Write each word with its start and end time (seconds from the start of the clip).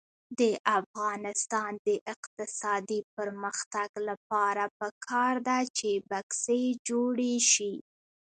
د 0.39 0.41
افغانستان 0.79 1.71
د 1.87 1.89
اقتصادي 2.13 2.99
پرمختګ 3.15 3.89
لپاره 4.09 4.63
پکار 4.79 5.35
ده 5.47 5.59
چې 5.77 5.89
بکسې 6.09 6.61
جوړې 6.87 7.35
شي. 7.51 7.73